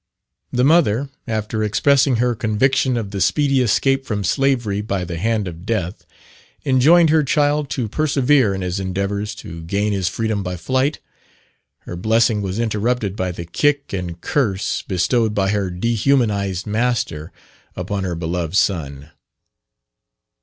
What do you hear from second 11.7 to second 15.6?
Her blessing was interrupted by the kick and curse bestowed by